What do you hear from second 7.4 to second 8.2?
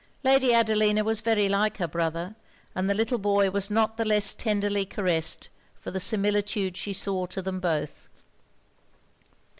both.